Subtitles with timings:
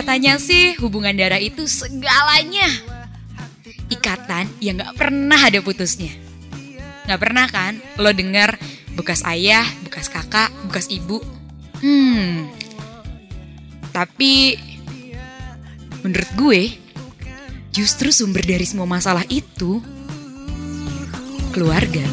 [0.00, 2.72] Katanya sih hubungan darah itu segalanya.
[3.92, 6.08] Ikatan yang gak pernah ada putusnya.
[7.04, 8.56] Gak pernah kan lo denger
[8.96, 11.20] bekas ayah, bekas kakak, bekas ibu.
[11.84, 12.48] Hmm.
[13.92, 14.56] Tapi
[16.00, 16.60] menurut gue
[17.68, 19.84] justru sumber dari semua masalah itu
[21.52, 22.08] keluarga.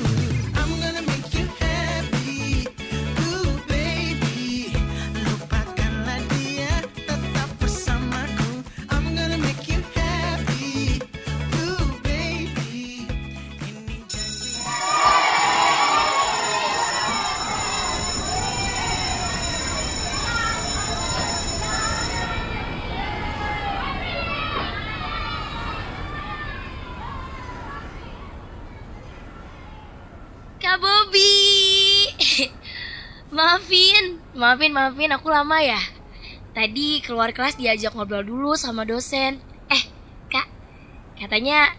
[34.48, 35.76] Maafin, maafin, aku lama ya.
[36.56, 39.44] Tadi keluar kelas diajak ngobrol dulu sama dosen.
[39.68, 39.84] Eh,
[40.32, 40.48] Kak,
[41.20, 41.76] katanya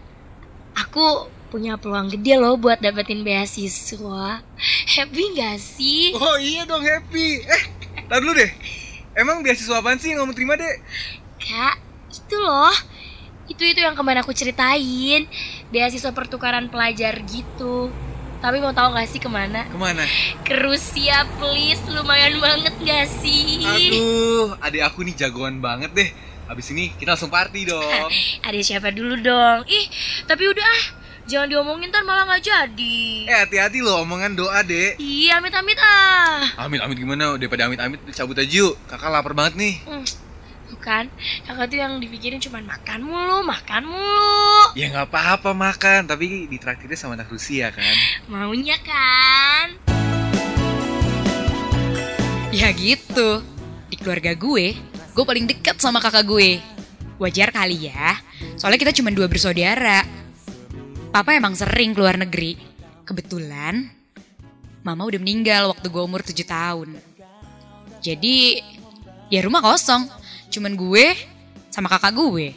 [0.77, 4.45] aku punya peluang gede loh buat dapetin beasiswa.
[4.85, 6.13] Happy gak sih?
[6.13, 7.41] Oh iya dong happy.
[7.41, 7.63] Eh,
[8.05, 8.53] tar dulu deh.
[9.17, 10.75] Emang beasiswa apaan sih yang kamu terima deh?
[11.41, 11.75] Kak,
[12.13, 12.77] itu loh.
[13.49, 15.25] Itu itu yang kemarin aku ceritain.
[15.73, 17.89] Beasiswa pertukaran pelajar gitu.
[18.39, 19.67] Tapi mau tahu gak sih ke mana?
[19.67, 20.07] Ke mana?
[20.47, 23.67] Ke Rusia please, lumayan banget gak sih?
[23.67, 26.09] Aduh, adik aku nih jagoan banget deh.
[26.47, 28.07] Habis ini kita langsung party dong.
[28.47, 29.67] Ada siapa dulu dong?
[29.67, 29.85] Ih,
[30.23, 30.83] tapi udah ah,
[31.27, 33.27] jangan diomongin ntar malah nggak jadi.
[33.27, 34.95] Eh hati-hati loh omongan doa deh.
[34.95, 36.63] Iya, amit-amit ah.
[36.63, 37.35] Amit amit gimana?
[37.35, 38.79] Daripada amit amit cabut aja yuk.
[38.87, 39.83] Kakak lapar banget nih.
[40.69, 41.09] Bukan,
[41.49, 44.77] kakak tuh yang dipikirin cuma makan mulu, makan mulu.
[44.77, 47.95] Ya nggak apa-apa makan, tapi ditraktirnya sama anak Rusia kan.
[48.29, 49.73] Maunya kan?
[52.53, 53.41] Ya gitu.
[53.89, 54.77] Di keluarga gue,
[55.13, 56.61] gue paling dekat sama kakak gue.
[57.19, 58.15] Wajar kali ya,
[58.55, 60.07] soalnya kita cuma dua bersaudara.
[61.11, 62.55] Papa emang sering keluar negeri.
[63.03, 63.89] Kebetulan,
[64.85, 66.95] mama udah meninggal waktu gue umur 7 tahun.
[67.99, 68.61] Jadi,
[69.27, 70.07] ya rumah kosong.
[70.49, 71.13] Cuman gue
[71.69, 72.53] sama kakak gue.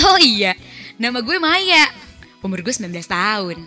[0.00, 0.56] Oh iya,
[0.96, 1.92] nama gue Maya.
[2.40, 3.58] Umur gue 19 tahun.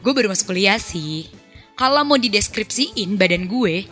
[0.00, 1.28] Gue baru masuk kuliah sih.
[1.76, 3.86] Kalau mau dideskripsiin badan gue,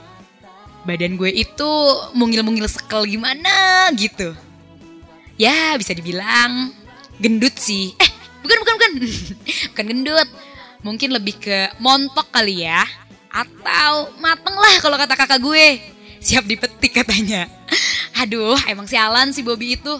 [0.89, 1.71] badan gue itu
[2.17, 4.33] mungil-mungil sekel gimana gitu.
[5.37, 6.73] Ya bisa dibilang
[7.21, 7.93] gendut sih.
[8.01, 8.93] Eh bukan bukan bukan.
[9.75, 10.29] bukan gendut.
[10.81, 12.87] Mungkin lebih ke montok kali ya.
[13.29, 15.67] Atau mateng lah kalau kata kakak gue.
[16.23, 17.45] Siap dipetik katanya.
[18.17, 19.95] Aduh emang sialan sih Bobby itu.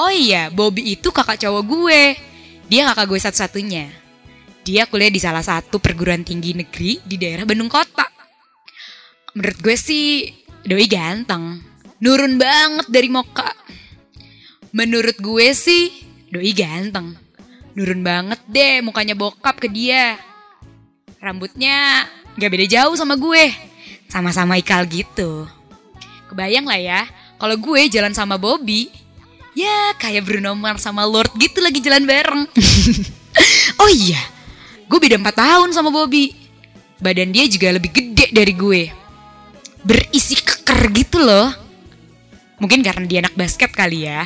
[0.00, 2.02] Oh iya Bobby itu kakak cowok gue.
[2.72, 3.86] Dia kakak gue satu-satunya.
[4.62, 8.08] Dia kuliah di salah satu perguruan tinggi negeri di daerah Bandung Kota.
[9.36, 11.60] Menurut gue sih Doi ganteng.
[12.00, 13.50] Nurun banget dari Moka.
[14.72, 15.92] Menurut gue sih
[16.32, 17.18] Doi ganteng.
[17.76, 20.16] Nurun banget deh mukanya bokap ke dia.
[21.20, 22.08] Rambutnya
[22.38, 23.52] gak beda jauh sama gue.
[24.08, 25.48] Sama-sama ikal gitu.
[26.28, 27.00] Kebayang lah ya,
[27.42, 28.86] kalau gue jalan sama Bobby,
[29.58, 32.46] ya kayak Bruno Mars sama Lord gitu lagi jalan bareng.
[33.82, 34.22] oh iya,
[34.86, 36.30] gue beda 4 tahun sama Bobby.
[37.02, 38.82] Badan dia juga lebih gede dari gue.
[39.82, 41.50] Berisi keker gitu loh.
[42.62, 44.22] Mungkin karena dia anak basket kali ya.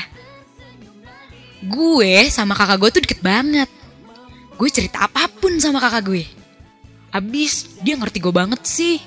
[1.65, 3.73] Gue sama kakak gue tuh deket banget.
[4.61, 6.29] Gue cerita apa pun sama kakak gue.
[7.17, 9.01] Abis dia ngerti gue banget sih.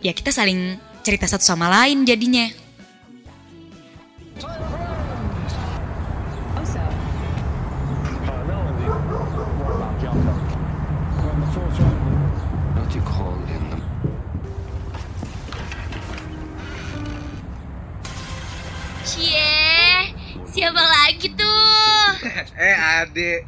[0.00, 2.61] Ya kita saling cerita satu sama lain jadinya.
[23.02, 23.40] Adek.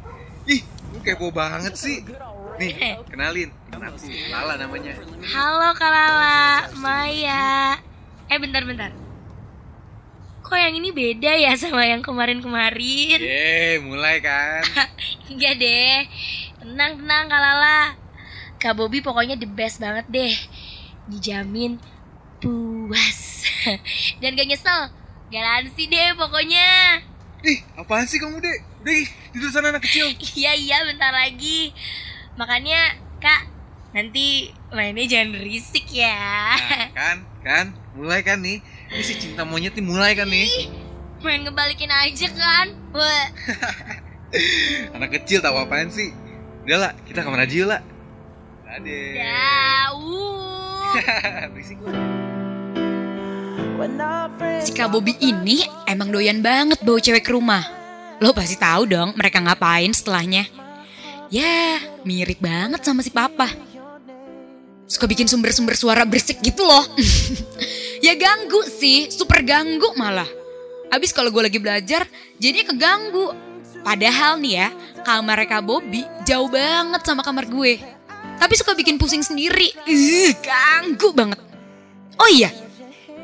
[0.45, 0.61] Ih,
[0.91, 2.03] lu kepo banget sih.
[2.59, 3.49] Nih, kenalin.
[3.71, 4.93] Temen aku, Lala namanya.
[5.31, 7.75] Halo Kak Lala, Maya.
[8.31, 8.91] Eh bentar-bentar.
[10.45, 13.17] Kok yang ini beda ya sama yang kemarin-kemarin?
[13.17, 14.61] Yeay, mulai kan.
[15.31, 16.05] Enggak deh.
[16.61, 17.79] Tenang, tenang Kak Lala.
[18.61, 20.35] Kak Bobby pokoknya the best banget deh.
[21.09, 21.81] Dijamin
[22.39, 23.43] puas.
[24.21, 24.93] Dan gak nyesel.
[25.33, 27.01] Garansi deh pokoknya.
[27.45, 28.59] Ih, apaan sih kamu, Dek?
[28.81, 28.93] Udah,
[29.35, 30.07] tidur sana anak kecil.
[30.39, 31.75] Iya, iya bentar lagi.
[32.39, 33.51] Makanya, Kak,
[33.91, 36.55] nanti mainnya jangan berisik ya.
[36.55, 37.65] Nah, kan, kan,
[37.99, 38.63] mulai kan nih.
[38.95, 40.47] Ini si cinta monyet nih mulai kan nih.
[40.47, 40.67] Ih,
[41.19, 42.67] main ngebalikin aja kan.
[44.95, 46.15] Anak kecil tahu apaan sih?
[46.63, 47.81] Udah lah, kita kamar aja yuk lah.
[48.63, 49.11] Dadah.
[49.15, 50.95] Ya, uh.
[54.63, 57.84] Si Kak Bobby ini emang doyan banget bawa cewek ke rumah.
[58.23, 60.47] Lo pasti tahu dong mereka ngapain setelahnya.
[61.33, 63.49] Ya, mirip banget sama si Papa.
[64.85, 66.85] Suka bikin sumber-sumber suara berisik gitu loh.
[68.05, 70.29] ya ganggu sih, super ganggu malah.
[70.93, 72.05] Abis kalau gue lagi belajar,
[72.37, 73.33] jadinya keganggu.
[73.81, 74.67] Padahal nih ya,
[75.01, 77.81] kamar Kak Bobby jauh banget sama kamar gue.
[78.37, 79.73] Tapi suka bikin pusing sendiri.
[79.89, 81.41] Ih, ganggu banget.
[82.15, 82.53] Oh iya,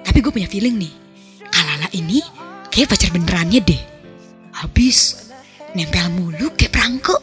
[0.04, 0.94] tapi gue punya feeling nih.
[1.48, 2.20] Kalala ini
[2.74, 3.91] kayak pacar benerannya deh.
[4.62, 5.26] Habis
[5.74, 7.18] nempel mulu kayak perangko.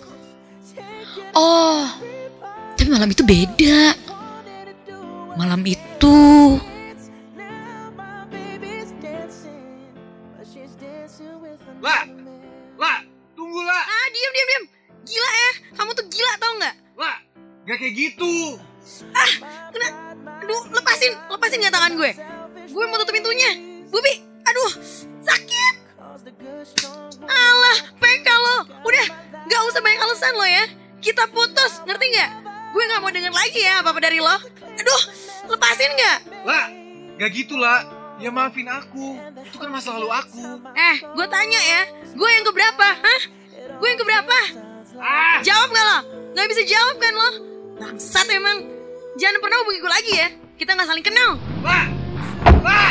[1.39, 1.87] Oh,
[2.75, 3.95] tapi malam itu beda.
[5.39, 6.19] Malam itu
[11.79, 12.03] Lah,
[12.75, 12.99] lah,
[13.39, 14.65] tunggu lah, Ah, diam, diam, diam.
[15.07, 16.75] Gila ya, kamu tuh gila tau nggak?
[16.99, 17.17] lah,
[17.71, 18.59] gak kayak gitu.
[19.71, 19.89] Kena,
[20.43, 22.13] aduh, lepasin, lepasin nggak tangan gue?
[37.29, 37.85] Gak gitu lah.
[38.19, 39.15] Ya maafin aku,
[39.47, 40.43] itu kan masa lalu aku.
[40.75, 41.83] Eh, gue tanya ya,
[42.19, 42.87] gue yang keberapa?
[42.99, 43.21] Hah?
[43.79, 44.39] Gue yang keberapa?
[44.99, 45.99] Ah, Jawab gak lo?
[46.35, 47.31] Gak bisa jawab kan lo?
[47.79, 48.67] Bangsat emang.
[49.23, 50.29] Jangan pernah hubungi gue lagi ya.
[50.59, 51.39] Kita gak saling kenal.
[51.63, 51.87] lah,
[52.59, 52.91] lah.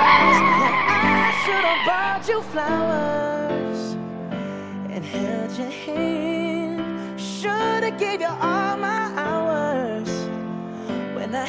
[0.00, 3.80] I should have bought you flowers
[4.88, 7.20] and held your hand.
[7.20, 8.59] Should have gave you all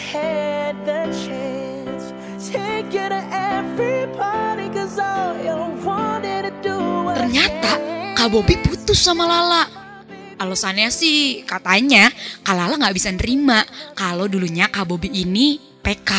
[0.09, 2.09] had the chance.
[2.41, 5.55] Take you to every party 'cause all you
[5.85, 7.71] wanted to do was ternyata
[8.17, 9.63] Kak Bobby putus sama Lala.
[10.41, 12.09] Alasannya sih katanya
[12.41, 13.61] Kak Lala nggak bisa nerima
[13.93, 16.11] kalau dulunya Kak Bobby ini PK.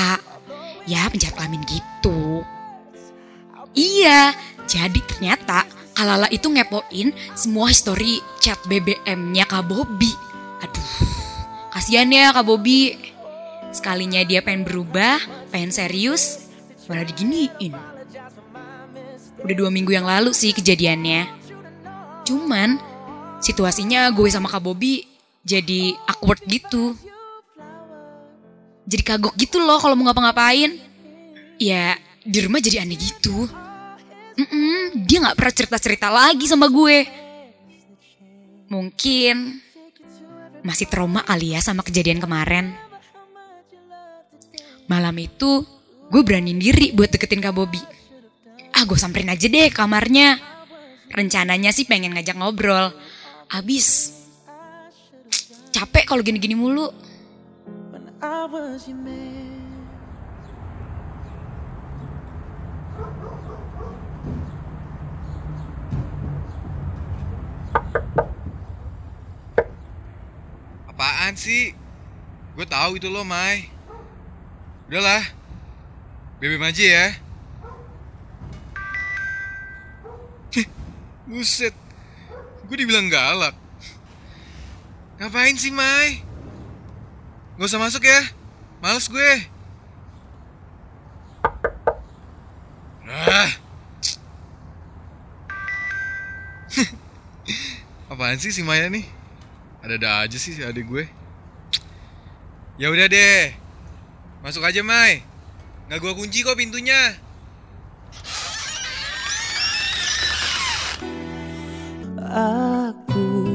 [0.86, 2.42] Ya penjahat kelamin gitu.
[3.74, 4.34] Iya,
[4.66, 10.10] jadi ternyata Kak Lala itu ngepoin semua history chat BBM-nya Kak Bobby.
[10.62, 10.90] Aduh,
[11.74, 13.11] kasihan ya Kak Bobby.
[13.72, 16.52] Sekalinya dia pengen berubah, pengen serius,
[16.86, 17.72] malah diginiin.
[19.42, 21.26] Udah dua minggu yang lalu sih kejadiannya.
[22.22, 22.78] Cuman
[23.42, 25.08] situasinya gue sama Kak Bobby
[25.42, 26.94] jadi awkward gitu.
[28.86, 30.78] Jadi kagok gitu loh kalau mau ngapa-ngapain.
[31.58, 33.48] Ya di rumah jadi aneh gitu.
[34.32, 37.08] Mm-mm, dia nggak pernah cerita-cerita lagi sama gue.
[38.70, 39.60] Mungkin
[40.62, 42.91] masih trauma kali ya sama kejadian kemarin.
[44.90, 45.66] Malam itu
[46.12, 47.80] gue beraniin diri buat deketin Kak Bobby.
[48.72, 50.36] Ah gue samperin aja deh kamarnya.
[51.12, 52.92] Rencananya sih pengen ngajak ngobrol.
[53.52, 54.16] Abis
[55.72, 56.92] capek kalau gini-gini mulu.
[70.92, 71.72] Apaan sih?
[72.52, 73.71] Gue tahu itu lo, Mai.
[74.92, 75.24] Udahlah.
[76.36, 77.06] BBM aja ya.
[81.24, 81.72] Buset.
[82.68, 83.56] Gue dibilang galak.
[85.16, 86.20] Ngapain sih, Mai?
[87.56, 88.20] Gak usah masuk ya.
[88.84, 89.32] Males gue.
[93.08, 93.48] Ah.
[98.12, 99.08] Apaan sih si Maya nih?
[99.80, 101.08] Ada-ada aja sih si adik gue.
[102.76, 103.61] Ya udah deh.
[104.42, 105.22] Masuk aja, Mai.
[105.86, 107.14] Nggak gua kunci kok pintunya.
[112.26, 113.54] Aku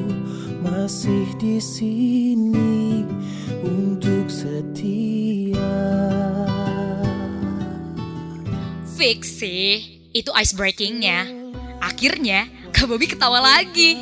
[0.63, 3.03] masih di sini
[3.60, 5.75] untuk setia.
[8.96, 11.27] Fix sih, itu ice breakingnya.
[11.84, 14.00] Akhirnya Kak Bobby ketawa lagi.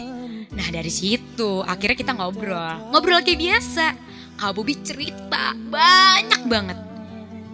[0.54, 2.94] Nah dari situ akhirnya kita ngobrol.
[2.94, 4.05] Ngobrol kayak biasa.
[4.36, 6.78] Kak Bobby cerita banyak banget.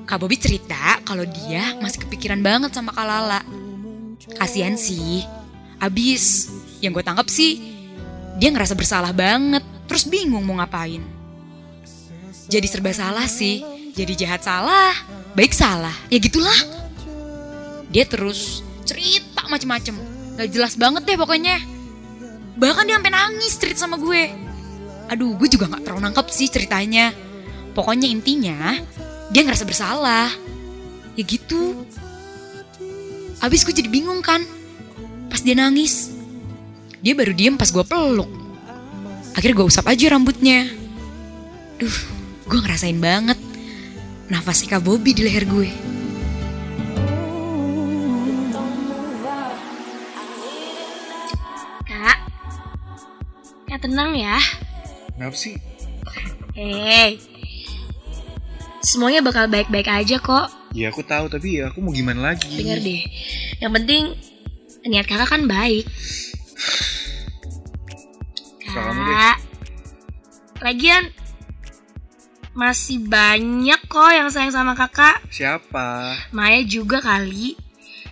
[0.10, 3.42] Kak Bobby cerita kalau dia masih kepikiran banget sama Kak Lala.
[4.38, 5.22] Kasian sih.
[5.82, 6.50] Abis
[6.82, 7.72] yang gue tangkap sih
[8.42, 9.62] dia ngerasa bersalah banget.
[9.86, 11.04] Terus bingung mau ngapain.
[12.50, 13.62] Jadi serba salah sih.
[13.92, 14.96] Jadi jahat salah,
[15.36, 15.94] baik salah.
[16.08, 16.56] Ya gitulah.
[17.92, 20.00] Dia terus cerita macem-macem.
[20.40, 21.60] Gak jelas banget deh pokoknya.
[22.56, 24.51] Bahkan dia sampai nangis cerita sama gue.
[25.12, 27.12] Aduh, gue juga gak terlalu nangkep sih ceritanya.
[27.76, 28.80] Pokoknya intinya,
[29.28, 30.32] dia ngerasa bersalah.
[31.20, 31.84] Ya gitu.
[33.44, 34.40] Abis gue jadi bingung kan.
[35.28, 36.16] Pas dia nangis.
[37.04, 38.32] Dia baru diem pas gue peluk.
[39.36, 40.72] Akhirnya gue usap aja rambutnya.
[41.76, 41.98] Duh,
[42.48, 43.40] gue ngerasain banget.
[44.32, 45.68] nafasnya Kak Bobby di leher gue.
[51.84, 52.18] Kak,
[53.68, 54.40] Kak tenang ya.
[55.22, 55.54] Kenapa sih?
[56.58, 57.22] Hei,
[58.82, 60.50] semuanya bakal baik-baik aja kok.
[60.74, 62.50] Ya aku tahu tapi ya aku mau gimana lagi?
[62.50, 63.06] Dengar deh,
[63.62, 64.18] yang penting
[64.82, 65.86] niat kakak kan baik.
[68.66, 69.38] Kak,
[70.66, 71.14] lagian
[72.58, 75.22] masih banyak kok yang sayang sama kakak.
[75.30, 76.18] Siapa?
[76.34, 77.54] Maya juga kali.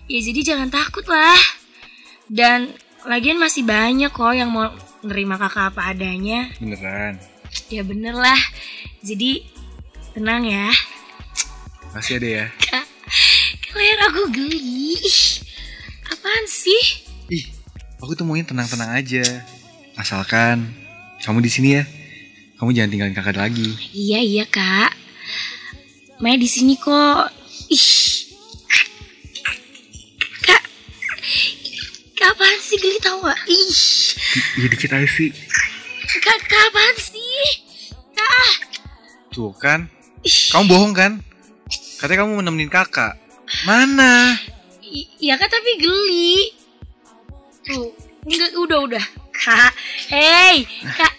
[0.06, 1.42] Ya jadi jangan takut lah.
[2.30, 2.70] Dan
[3.02, 4.70] lagian masih banyak kok yang mau
[5.04, 6.52] nerima kakak apa adanya.
[6.60, 7.16] Beneran.
[7.72, 8.40] Ya bener lah.
[9.00, 9.44] Jadi
[10.12, 10.68] tenang ya.
[11.90, 12.46] Masih ada ya?
[12.62, 12.86] Kak,
[13.74, 14.94] kalian aku geli.
[16.06, 16.82] Apaan sih?
[17.30, 17.44] Ih,
[17.98, 19.24] aku tuh maunya tenang-tenang aja.
[19.98, 20.70] Asalkan
[21.24, 21.84] kamu di sini ya.
[22.60, 23.72] Kamu jangan tinggalin kakak lagi.
[23.96, 24.92] Iya iya kak.
[26.20, 27.32] Maya di sini kok.
[27.72, 28.19] Ih.
[32.80, 33.40] Geli tau gak?
[33.46, 33.76] Ih.
[34.56, 35.30] Iya dikit aja sih.
[36.24, 37.44] Kak, apaan sih?
[38.16, 38.80] Kak.
[39.30, 39.86] Tuh kan.
[40.24, 41.12] Kamu bohong kan?
[42.00, 43.20] Katanya kamu mau nemenin kakak.
[43.68, 44.34] Mana?
[45.20, 46.56] Iya kak tapi geli.
[47.68, 47.92] Tuh.
[48.24, 49.04] Enggak udah udah.
[49.36, 49.72] Kak.
[50.08, 50.64] Hey.
[50.96, 51.14] Kak.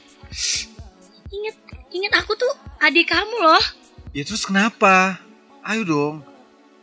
[1.32, 1.56] Ingat
[1.94, 2.52] ingat aku tuh
[2.82, 3.64] adik kamu loh.
[4.12, 5.22] Ya terus kenapa?
[5.64, 6.16] Ayo dong.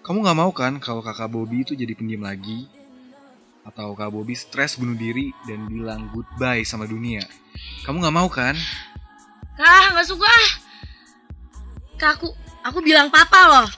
[0.06, 2.64] Kamu gak mau kan kalau kakak Bobby itu jadi pendiam lagi?
[3.68, 7.20] Atau kak Bobby stres bunuh diri dan bilang goodbye sama dunia?
[7.84, 8.56] Kamu gak mau kan?
[9.60, 10.32] Kak nggak suka.
[12.00, 12.32] Kak aku
[12.64, 13.68] aku bilang papa loh.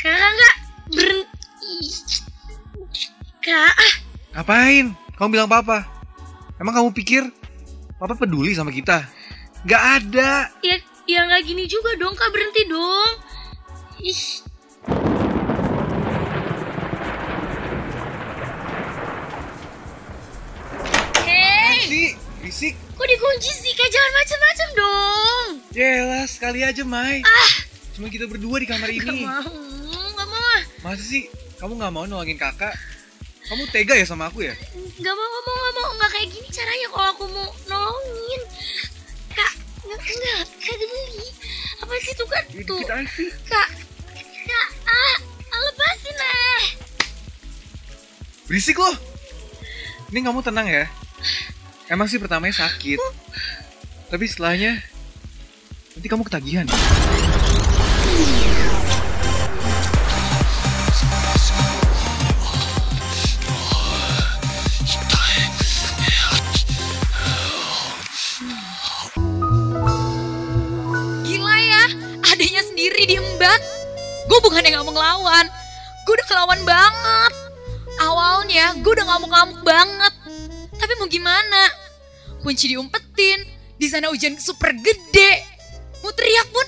[0.00, 0.56] Kakak nggak
[0.88, 1.76] berhenti.
[3.44, 3.76] Kak,
[4.32, 4.96] Ngapain?
[5.20, 5.84] Kamu bilang papa?
[6.56, 7.22] Emang kamu pikir
[8.00, 9.04] papa peduli sama kita?
[9.68, 10.48] Gak ada.
[10.64, 13.12] ya ya nggak gini juga dong kak berhenti dong.
[14.00, 14.45] Ih,
[23.42, 23.72] sih?
[23.76, 25.48] Kak jangan macam-macam dong.
[25.72, 27.20] Jelas, sekali aja, Mai.
[27.96, 29.24] Cuma kita berdua di kamar Gak ini.
[29.24, 29.40] mau,
[30.12, 30.62] gak mau ah.
[30.84, 32.76] Masa sih kamu gak mau nolongin kakak?
[33.48, 34.52] Kamu tega ya sama aku ya?
[35.00, 35.88] Gak mau, gak mau, gak mau.
[35.96, 38.42] Gak kayak gini caranya kalau aku mau nolongin.
[39.32, 39.52] Kak,
[39.84, 41.28] nggak, nggak, kak geli.
[41.80, 42.44] Apa sih tuh kan?
[42.52, 43.68] Ya, Tuh, kak,
[44.48, 45.16] kak, ah,
[45.52, 46.64] ah, lepasin ah.
[48.48, 48.96] Berisik loh.
[50.12, 50.84] Ini kamu tenang ya.
[51.86, 52.98] Emang sih pertamanya sakit.
[54.10, 54.82] Tapi setelahnya
[55.94, 56.66] nanti kamu ketagihan.
[71.22, 71.84] Gila ya,
[72.34, 73.62] adanya sendiri diembat.
[74.26, 75.46] Gue bukannya gak mau ngelawan,
[76.02, 77.32] gue udah kelawan banget.
[78.02, 80.14] Awalnya gue udah ngamuk-ngamuk banget.
[80.76, 81.72] Tapi mau gimana?
[82.46, 83.42] Kunci diumpetin,
[83.74, 85.42] di sana hujan super gede.
[85.98, 86.62] Mau teriak pun,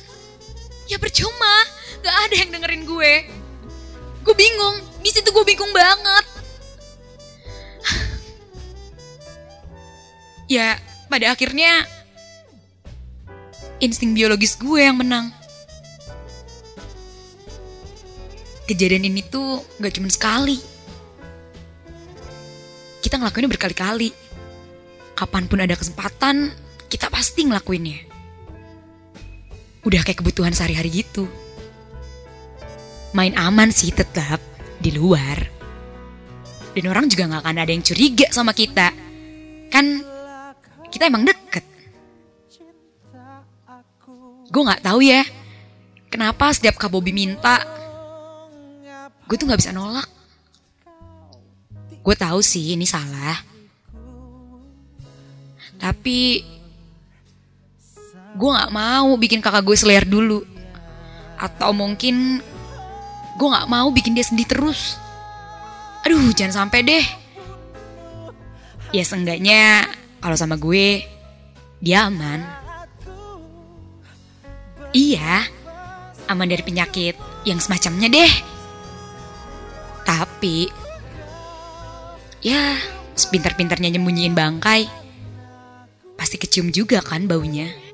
[0.91, 1.55] ya percuma.
[2.03, 3.13] Gak ada yang dengerin gue.
[4.27, 6.27] Gue bingung, di situ gue bingung banget.
[10.59, 11.87] ya, pada akhirnya
[13.79, 15.31] insting biologis gue yang menang.
[18.67, 20.59] Kejadian ini tuh gak cuma sekali.
[22.99, 24.27] Kita ngelakuinnya berkali-kali.
[25.19, 26.55] Kapan pun ada kesempatan,
[26.87, 28.07] kita pasti ngelakuinnya.
[29.83, 31.27] Udah kayak kebutuhan sehari-hari gitu.
[33.19, 34.39] Main aman sih tetap
[34.79, 35.43] di luar.
[36.71, 38.95] Dan orang juga gak akan ada yang curiga sama kita.
[39.75, 40.07] Kan
[40.95, 41.67] kita emang deket.
[44.49, 45.29] Gue nggak tahu ya,
[46.09, 47.61] kenapa setiap Kak Bobby minta,
[49.29, 50.09] gue tuh nggak bisa nolak.
[52.01, 53.37] Gue tahu sih ini salah,
[55.79, 56.45] tapi
[58.39, 60.45] gue nggak mau bikin kakak gue seler dulu,
[61.39, 62.43] atau mungkin
[63.39, 64.99] gue nggak mau bikin dia sedih terus.
[66.07, 67.07] Aduh, jangan sampai deh.
[68.95, 71.03] Ya seenggaknya kalau sama gue
[71.79, 72.43] dia aman.
[74.97, 75.45] Iya,
[76.27, 78.33] aman dari penyakit yang semacamnya deh.
[80.09, 80.73] Tapi,
[82.41, 82.81] ya
[83.13, 84.89] sepintar-pintarnya nyembunyiin bangkai,
[86.29, 87.88] pasti kecium juga kan baunya.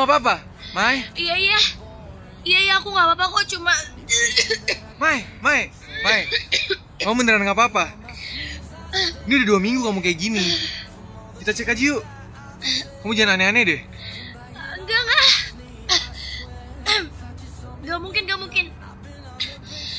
[0.00, 0.36] Nggak apa-apa,
[0.72, 1.04] Mai?
[1.12, 1.60] Iya iya.
[2.40, 3.74] Iya iya aku nggak apa-apa kok cuma
[4.96, 5.68] Mai, Mai,
[6.00, 6.24] Mai.
[7.00, 7.84] Kamu beneran nggak apa-apa?
[9.28, 10.44] Ini udah dua minggu kamu kayak gini.
[11.44, 12.02] Kita cek aja yuk.
[13.04, 13.80] Kamu jangan aneh-aneh deh.
[14.80, 15.28] enggak enggak.
[17.80, 18.66] Gak mungkin gak mungkin.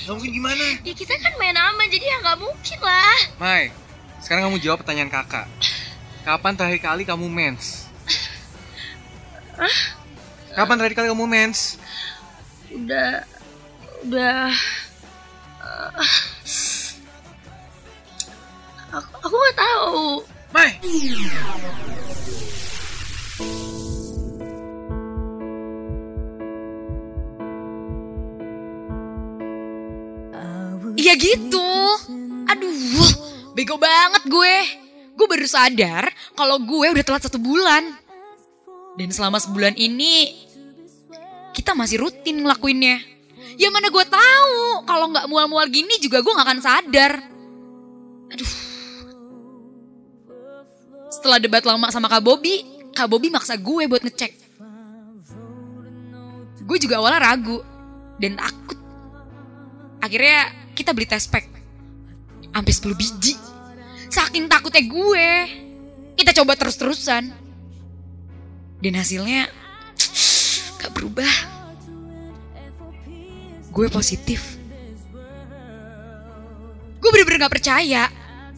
[0.05, 0.65] Gak mungkin gimana?
[0.85, 3.17] Ya kita kan main aman jadi ya nggak mungkin lah.
[3.41, 3.73] Mai,
[4.21, 5.45] sekarang kamu jawab pertanyaan kakak.
[6.21, 7.80] Kapan terakhir kali kamu mens?
[10.51, 11.77] Kapan terakhir kali kamu mens?
[12.73, 13.21] Udah
[14.01, 14.49] udah.
[15.61, 16.13] eh,
[18.89, 20.05] aku aku nggak tahu.
[20.51, 20.71] Mai!
[31.01, 31.71] Iya gitu.
[32.51, 33.09] Aduh,
[33.57, 34.55] bego banget gue.
[35.17, 38.00] Gue baru sadar kalau gue udah telat satu bulan.
[38.99, 40.35] Dan selama sebulan ini,
[41.55, 42.99] kita masih rutin ngelakuinnya.
[43.59, 47.13] Ya mana gue tahu kalau nggak mual-mual gini juga gue nggak akan sadar.
[48.31, 48.53] Aduh.
[51.11, 52.63] Setelah debat lama sama Kak Bobi,
[52.95, 54.31] Kak Bobi maksa gue buat ngecek.
[56.63, 57.59] Gue juga awalnya ragu
[58.15, 58.81] dan takut
[60.01, 61.45] Akhirnya kita beli test pack.
[62.51, 63.37] Sampai 10 biji.
[64.09, 65.29] Saking takutnya gue.
[66.17, 67.40] Kita coba terus-terusan.
[68.81, 69.47] Dan hasilnya
[70.81, 71.29] gak berubah.
[73.71, 74.57] Gue positif.
[77.01, 78.09] Gue bener-bener gak percaya.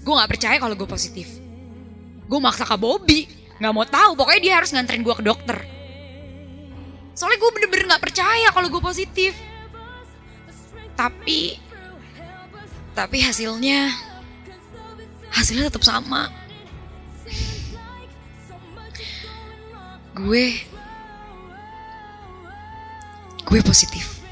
[0.01, 1.27] Gue gak percaya kalau gue positif.
[2.25, 3.27] Gue maksa ke Bobby.
[3.59, 5.59] Gak mau tahu, pokoknya dia harus nganterin gue ke dokter.
[7.13, 9.35] Soalnya gue bener-bener gak percaya kalau gue positif
[10.93, 11.57] tapi
[12.93, 13.89] tapi hasilnya
[15.33, 16.29] hasilnya tetap sama
[20.13, 20.61] gue
[23.43, 24.22] gue positif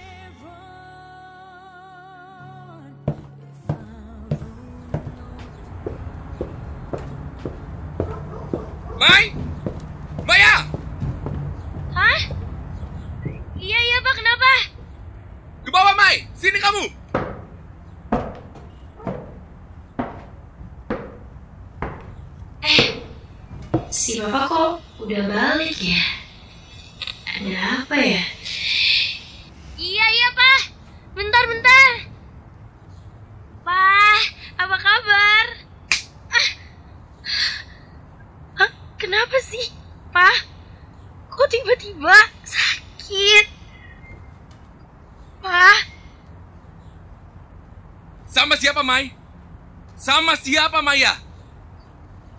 [50.31, 51.11] Sama siapa Maya?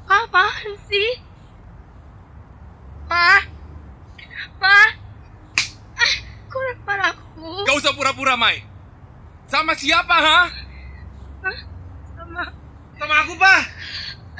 [0.09, 1.13] apaan sih?
[3.05, 3.45] Pak,
[4.17, 4.97] kenapa?
[6.01, 6.15] Ah,
[6.49, 7.69] kok lempar aku?
[7.69, 8.65] Gak usah pura-pura Mai.
[9.45, 10.49] Sama siapa ha?
[12.17, 12.49] Sama
[12.97, 13.61] Sama aku, Pak!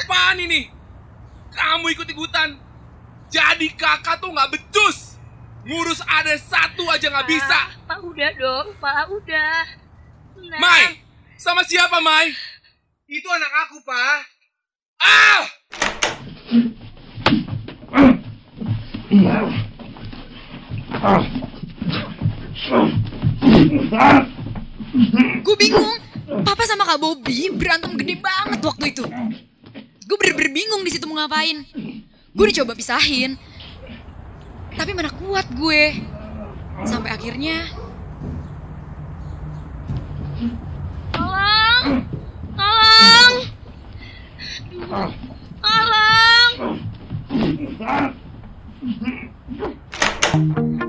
[0.01, 0.73] Apaan ini?
[1.53, 2.57] Kamu ikut-ikutan.
[3.29, 5.21] Jadi kakak tuh gak becus.
[5.69, 7.69] Ngurus ada satu aja gak bisa.
[7.85, 9.61] Pak, udah dong, Pak, udah.
[10.41, 11.05] Nah, Mai!
[11.37, 12.33] Sama siapa Mai?
[13.13, 14.19] Itu anak aku, Pak!
[15.05, 15.45] Ah!
[25.43, 25.99] gue bingung
[26.47, 29.05] papa sama kak Bobby berantem gede banget waktu itu
[30.09, 31.67] gue bener-bener bingung di situ mau ngapain
[32.33, 33.37] gue udah coba pisahin
[34.73, 35.83] tapi mana kuat gue
[36.87, 37.69] sampai akhirnya
[41.13, 42.12] Tolong!
[42.57, 43.33] Tolong!
[45.63, 46.51] Tolong!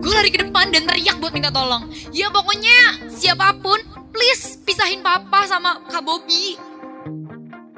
[0.04, 1.92] Gue lari ke depan dan teriak buat minta tolong.
[2.12, 3.80] Ya pokoknya siapa pun,
[4.12, 6.56] please pisahin papa sama Kak Bobby.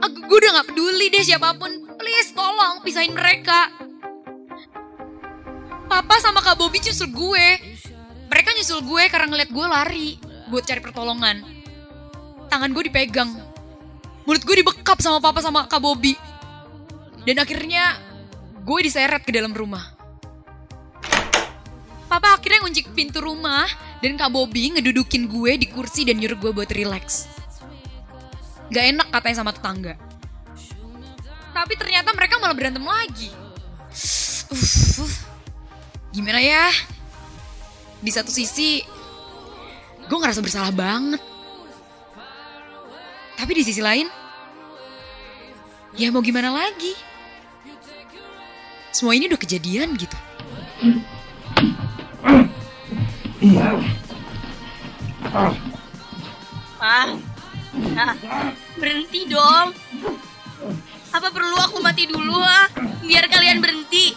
[0.01, 3.73] Aku gue udah gak peduli deh siapa pun, please tolong pisahin mereka.
[5.85, 7.47] Papa sama Kak Bobby nyusul gue.
[8.29, 10.09] Mereka nyusul gue karena ngeliat gue lari
[10.49, 11.45] buat cari pertolongan.
[12.49, 13.54] Tangan gue dipegang.
[14.25, 16.17] Mulut gue dibekap sama papa sama Kak Bobby.
[17.25, 17.93] Dan akhirnya
[18.65, 19.93] gue diseret ke dalam rumah.
[22.09, 23.69] Papa akhirnya ngunci pintu rumah
[24.01, 27.29] dan Kak Bobby ngedudukin gue di kursi dan nyuruh gue buat relax.
[28.73, 29.93] Gak enak katanya sama tetangga.
[31.53, 33.29] Tapi ternyata mereka malah berantem lagi.
[34.49, 35.21] Uff,
[36.09, 36.73] gimana ya?
[38.01, 38.81] Di satu sisi,
[40.05, 41.34] gue ngerasa bersalah banget.
[43.35, 44.07] Tapi di sisi lain,
[45.95, 46.95] ya mau gimana lagi?
[48.95, 50.15] Semua ini udah kejadian gitu.
[56.79, 57.11] Ah,
[57.99, 58.13] ah,
[58.79, 59.75] berhenti dong.
[61.11, 62.71] Apa perlu aku mati dulu ah?
[63.03, 64.15] Biar kalian berhenti.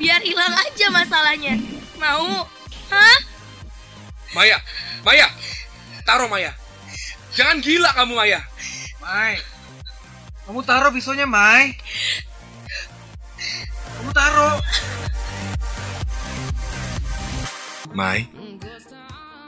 [0.00, 1.60] Biar hilang aja masalahnya.
[2.00, 2.48] Mau?
[2.92, 3.18] Hah?
[4.32, 4.60] Maya,
[5.04, 5.28] Maya,
[6.04, 6.52] taruh Maya.
[7.36, 8.40] Jangan gila kamu Maya.
[9.04, 9.36] Mai,
[10.48, 11.76] kamu taruh pisaunya, Mai.
[14.00, 14.56] Kamu taruh.
[17.92, 18.24] Mai,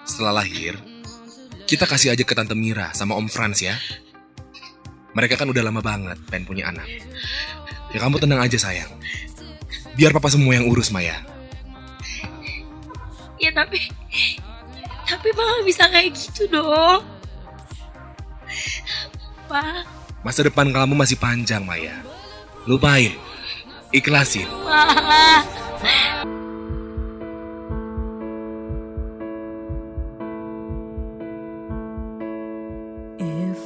[0.05, 0.77] setelah lahir,
[1.64, 3.81] kita kasih aja ke Tante Mira sama Om Frans ya.
[5.16, 6.85] Mereka kan udah lama banget pengen punya anak.
[7.88, 8.92] Ya kamu tenang aja sayang.
[9.96, 11.24] Biar papa semua yang urus Maya.
[13.40, 13.81] Ya tapi...
[15.09, 17.17] Tapi Pak bisa kayak gitu dong.
[19.48, 19.88] Pak,
[20.20, 22.04] Masa depan kamu masih panjang Maya.
[22.68, 23.16] Lupain.
[23.96, 24.44] Ikhlasin.
[33.16, 33.56] In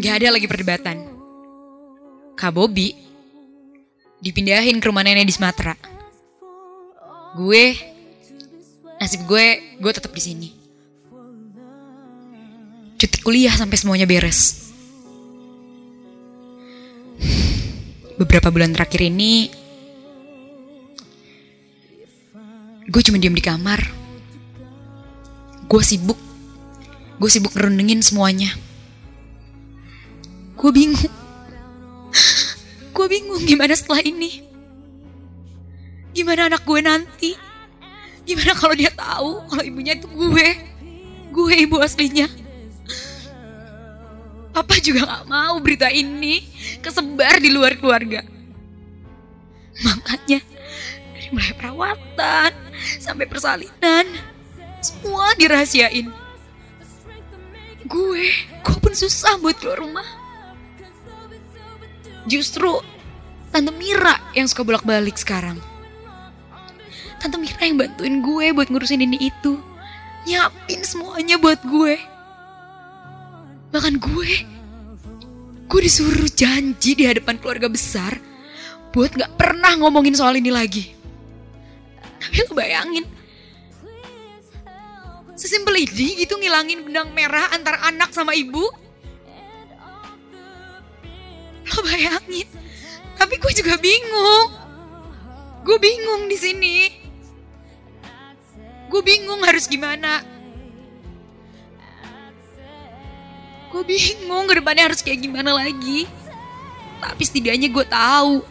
[0.00, 0.96] nggak ada lagi perdebatan.
[2.40, 2.96] Kak Bobby
[4.24, 6.01] dipindahin ke rumah nenek di Sumatera.
[7.32, 7.72] Gue,
[9.00, 9.46] nasib gue,
[9.80, 10.48] gue tetap di sini.
[13.00, 14.68] Cuti kuliah sampai semuanya beres.
[18.20, 19.48] Beberapa bulan terakhir ini,
[22.84, 23.80] gue cuma diam di kamar.
[25.72, 26.20] Gue sibuk,
[27.16, 28.52] gue sibuk ngerundengin semuanya.
[30.60, 31.10] Gue bingung.
[32.92, 34.51] Gue bingung gimana setelah ini.
[36.12, 37.30] Gimana anak gue nanti?
[38.22, 40.48] Gimana kalau dia tahu kalau ibunya itu gue?
[41.32, 42.28] Gue ibu aslinya.
[44.52, 46.44] Papa juga gak mau berita ini
[46.84, 48.20] kesebar di luar keluarga.
[49.80, 50.44] Makanya
[51.16, 52.52] dari mulai perawatan
[53.00, 54.04] sampai persalinan,
[54.84, 56.12] semua dirahasiain.
[57.88, 58.28] Gue,
[58.60, 60.04] gue pun susah buat keluar rumah.
[62.28, 62.76] Justru
[63.48, 65.71] Tante Mira yang suka bolak-balik sekarang.
[67.22, 69.54] Tante Mira yang bantuin gue buat ngurusin ini itu.
[70.26, 71.94] Nyiapin semuanya buat gue.
[73.70, 74.32] Bahkan gue,
[75.70, 78.18] gue disuruh janji di hadapan keluarga besar
[78.92, 80.92] buat gak pernah ngomongin soal ini lagi.
[82.20, 83.06] Tapi lo bayangin,
[85.34, 88.62] sesimpel ini gitu ngilangin benang merah antar anak sama ibu.
[91.72, 92.46] Lo bayangin,
[93.16, 94.52] tapi gue juga bingung.
[95.64, 97.01] Gue bingung di sini.
[98.92, 100.20] Gue bingung harus gimana.
[103.72, 106.04] Gue bingung ke depannya harus kayak gimana lagi.
[107.00, 108.44] Tapi setidaknya gue tahu.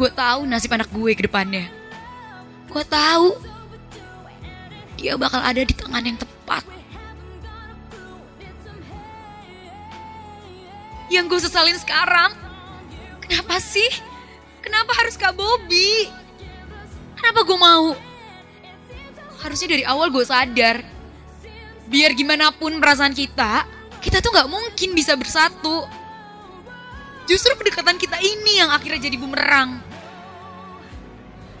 [0.00, 1.68] Gue tahu nasib anak gue ke depannya.
[2.72, 3.36] Gue tahu
[4.96, 6.64] dia bakal ada di tangan yang tepat.
[11.12, 12.32] Yang gue sesalin sekarang,
[13.20, 13.92] kenapa sih?
[14.64, 16.08] Kenapa harus Kak Bobby?
[17.20, 17.92] Kenapa gue mau?
[19.40, 20.84] Harusnya dari awal gue sadar.
[21.90, 23.66] Biar gimana pun perasaan kita,
[23.98, 25.88] kita tuh gak mungkin bisa bersatu.
[27.26, 29.80] Justru kedekatan kita ini yang akhirnya jadi bumerang.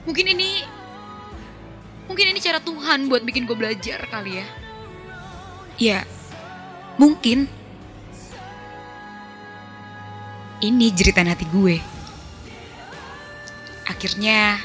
[0.06, 0.80] Mungkin ini
[2.10, 4.46] Mungkin ini cara Tuhan buat bikin gue belajar kali ya.
[5.78, 5.98] Ya,
[6.98, 7.46] mungkin.
[10.58, 11.78] Ini jeritan hati gue.
[13.86, 14.58] Akhirnya,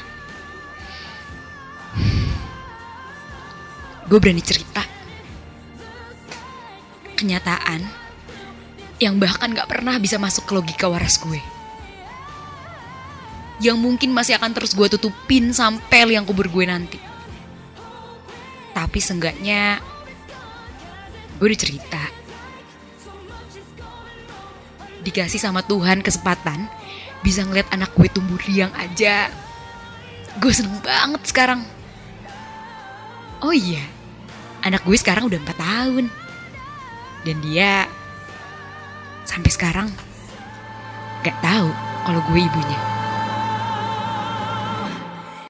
[4.06, 4.86] gue berani cerita.
[7.18, 7.82] Kenyataan
[9.02, 11.40] yang bahkan gak pernah bisa masuk ke logika waras gue.
[13.58, 17.00] Yang mungkin masih akan terus gue tutupin sampai liang kubur gue nanti.
[18.76, 19.80] Tapi seenggaknya
[21.40, 22.02] gue udah cerita.
[25.02, 26.68] Dikasih sama Tuhan kesempatan
[27.24, 29.32] bisa ngeliat anak gue tumbuh riang aja.
[30.36, 31.64] Gue seneng banget sekarang.
[33.40, 33.84] Oh iya,
[34.64, 36.04] anak gue sekarang udah 4 tahun.
[37.26, 37.90] Dan dia
[39.26, 39.90] sampai sekarang
[41.26, 41.68] gak tahu
[42.06, 42.95] kalau gue ibunya.